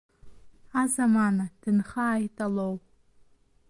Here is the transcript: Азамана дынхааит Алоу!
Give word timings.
Азамана 0.81 1.45
дынхааит 1.61 2.35
Алоу! 2.45 2.75